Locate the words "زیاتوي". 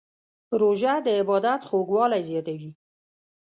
2.29-2.71